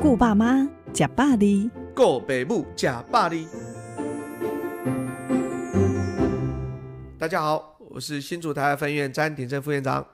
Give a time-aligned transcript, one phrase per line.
[0.00, 3.48] 顾爸妈，吃百里，顾爸母，吃百里。
[7.18, 10.06] 大家好，我是新竹台分院詹鼎正副院长。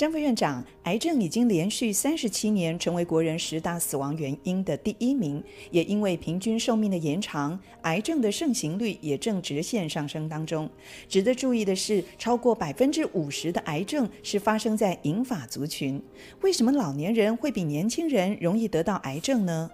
[0.00, 10.66] 詹副院长，癌症已经连续三十七年成为国人十大死亡原因的第一名，也因为平均寿命的延长，癌症的盛行率也正直线上升当中。
[11.06, 16.02] 值得注意的是，超过百分之五十的癌症是发生在银发族群。
[16.40, 19.70] 为什么老年人会比年轻人容易得到癌症呢？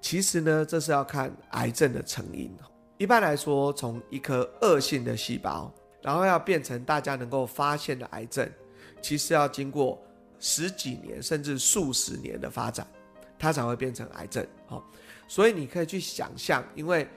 [0.00, 2.50] 其实呢，这是要看癌症的成因。
[2.96, 8.50] 一般来说，从一颗恶性的细胞，然后要变成大家能够发现的癌症。
[9.00, 10.00] 其实要经过
[10.40, 12.86] 十几年甚至数十年的发展，
[13.38, 14.46] 它才会变成癌症。
[14.66, 14.84] 好，
[15.26, 17.08] 所以你可以去想象，因为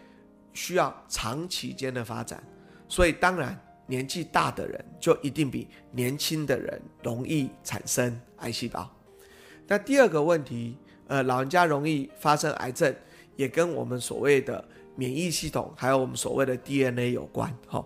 [0.53, 2.43] 需要长期间的发展，
[2.87, 8.89] 所以当然年纪大的人就一定比年轻的人容易产生癌细胞。
[9.67, 10.75] 那第二个问题，
[11.07, 12.93] 呃，老人家容易发生癌症，
[13.35, 14.63] 也跟我们所谓的
[14.95, 17.55] 免疫系统，还有我们所谓的 DNA 有关。
[17.67, 17.85] 哈，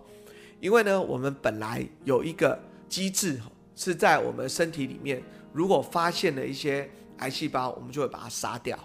[0.60, 2.58] 因为呢，我们本来有一个
[2.88, 3.38] 机制。
[3.76, 8.76] 是在我们身体里面，如果发现了一些癌细胞，我们就会把它杀掉。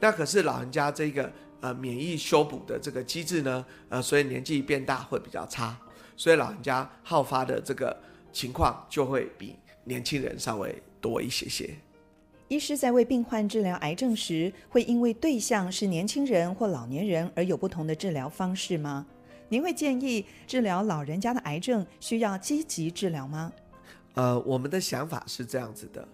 [0.00, 5.76] 那可是老人家这个呃免疫修补的这个机制呢，呃，所以年纪变大会比较差，
[6.16, 7.96] 所以老人家好发的这个
[8.32, 11.70] 情况就会比年轻人稍微多一些些。
[12.48, 19.06] 医师在为病患治疗癌症时，会因为对象是年轻人或老年人而有不同的治疗方式吗？
[19.48, 23.52] 您会建议治疗老人家的癌症需要积极治疗吗？
[24.14, 26.06] 呃，我们的想法是这样子的，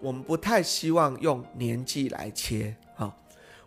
[0.00, 3.14] 我们不太希望用年纪来切，哈、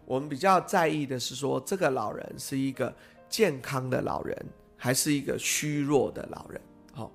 [0.04, 2.94] 我们比较在意的是说，这个老人是一个
[3.30, 4.38] 健康的老人，
[4.76, 7.12] 还是一个虚弱的老人，好、哦，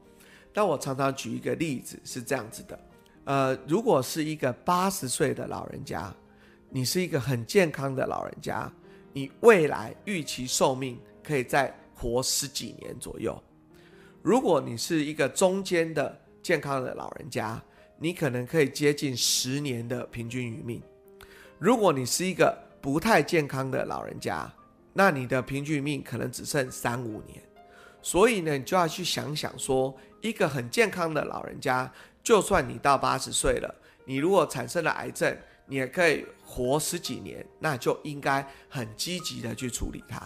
[0.55, 2.81] 那我常常举一个例子是这样子的，
[3.25, 6.11] 呃，如果是一个八十岁的老人家，
[6.71, 8.73] 你是一个很健康的老人家，
[9.13, 13.39] 你未来预期寿命可以再活十几年左右，
[14.23, 16.22] 如果你是一个中间的。
[16.43, 17.63] 健康的老人家，
[17.99, 20.83] 你可能可以接近十年的平均余命。
[21.59, 24.53] 如果你是一个不太健康的老人家，
[24.93, 27.41] 那你的平均余命可能只剩三五年。
[28.03, 31.91] 所以呢，你就要去想想说，一个很健康的老人家，
[32.23, 33.73] 就算你到八十岁了，
[34.05, 35.37] 你如果产生了癌症，
[35.67, 40.21] 你也可以活十几年，那就应该很积极的去处理它。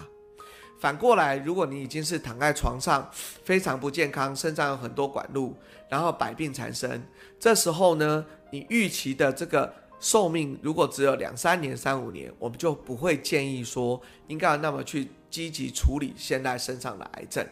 [0.78, 5.54] 反过来，如果你已经是躺在床上，非常不健康，身上有很多管路，
[5.88, 7.02] 然后百病缠身，
[7.40, 17.46] 这时候呢，你预期的这个寿命如果只有两三年、三五年，我们就不会建议说应该要那么去积极处理现在身上的癌症，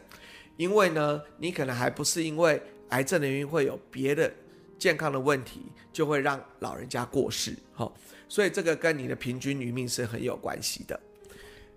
[0.57, 2.61] 因为呢，你可能还不是因为
[2.91, 4.31] 癌症的原因会有别的
[4.79, 5.63] 健康的问题，
[5.93, 7.91] 就会让老人家过世，哈，
[8.29, 11.01] 所以这个跟你的平均余命是很有关系的。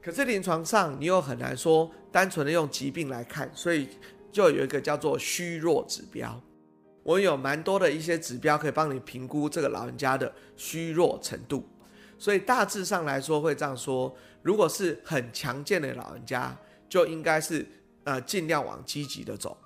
[0.08, 3.90] 可是临床上你又很难说单纯的用疾病来看，所以
[4.32, 6.42] 就有一个叫做虚弱指标。
[7.04, 11.68] 我有蛮多的一些指标可以帮你评估这个老人家的虚弱程度。
[12.18, 16.58] 所以大致上来说会这样说：如果是很强健的老人家，
[16.88, 17.68] 就应该是
[18.06, 19.58] 呃尽量往积极的走；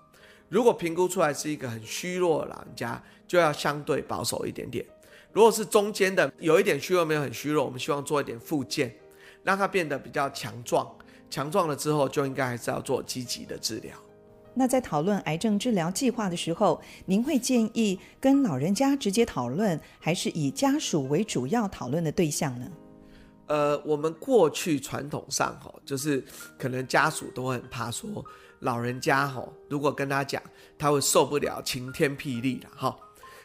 [0.50, 4.84] 如果评估出来是一个很虚弱的老人家，就要相对保守一点点。
[5.32, 8.92] 如果是中间的，有一点虚弱没有很虚弱，我们希望做一点复健。
[9.44, 10.88] 让它变得比较强壮，
[11.30, 13.96] 强壮了之后就应该还是要做积极的治疗。
[14.54, 22.70] 那在讨论癌症治疗计划的时候，您会建议跟老人家直接讨论，还是以家属为主要讨论的对象呢？
[23.48, 26.24] 呃，我们过去传统上哈，就是
[26.58, 28.24] 可能家属都会很怕说
[28.60, 30.42] 老人家哈，如果跟他讲，
[30.78, 32.96] 他会受不了晴天霹雳的哈。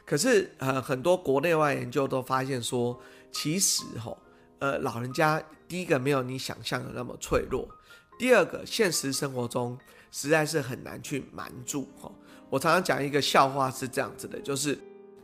[0.04, 2.98] 可是呃，很多国内外研究都发现说，
[3.32, 4.16] 其实哈。
[4.58, 7.68] 呃，老人家第一个没有你想象的那么脆弱，
[8.18, 9.78] 第二个现实生活中
[10.10, 12.10] 实在是很难去瞒住哈。
[12.48, 14.78] 我常常讲一个笑话是这样子的，就是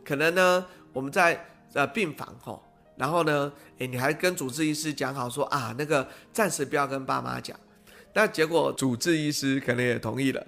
[0.05, 2.61] 可能呢我们在呃病房哈，
[2.97, 7.59] 然后呢，诶，你还跟主治医师讲好说啊，那个暂时不要跟爸妈讲，
[8.12, 10.45] 那结果主治医师可能也同意了，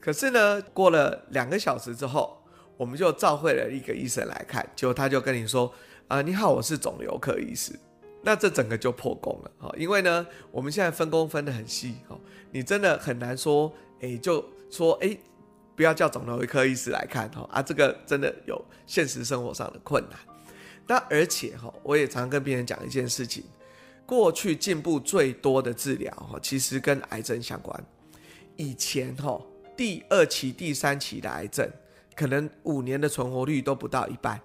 [0.00, 2.42] 可是呢过了两个小时之后，
[2.76, 5.72] 我们就召会了一个医生来看，结果他就跟你说
[6.08, 7.78] 啊，你好，我是肿瘤科医师。
[8.22, 12.18] 那这整个就破功了哈，因为呢，我们现在分工分得很细哈，
[12.50, 15.16] 你真的很难说，哎，就说哎，
[15.74, 20.18] 不要叫肿瘤科医师来看哈啊，这个真的有现实生活上的困难。
[20.86, 23.44] 那而且哈，我也常跟病人讲一件事情，
[24.04, 27.84] 过去进步最多的治疗哈，其实跟癌症相关。
[28.56, 29.40] 以前哈，
[29.76, 31.70] 第二期、第三期的癌症，
[32.14, 34.38] 可能五年的存活率都不到一半。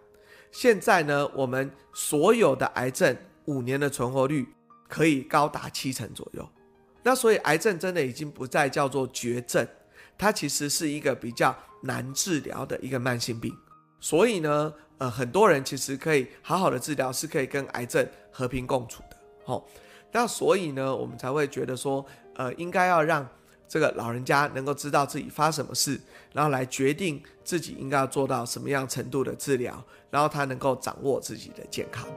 [0.51, 3.13] 现在呢，我们所有的癌症
[3.45, 4.47] 五年的存活率
[4.87, 6.47] 可以高达七成左右。
[7.03, 9.67] 那所以癌症真的已经不再叫做绝症，
[10.17, 13.55] 它其实是一个比较难治疗的一个慢性病。
[13.99, 19.17] 所以呢，呃，很多人其实可以好好的治疗，是可以跟癌症和平共处的。
[19.45, 19.63] 哦，
[20.11, 22.05] 那所以呢，我们才会觉得说，
[22.35, 23.27] 呃，应该要让
[23.67, 25.99] 这个老人家能够知道自己发什么事，
[26.33, 32.07] 然后来决定自己应该要做到什么样程度的治疗，然后他能够掌握自己的健康。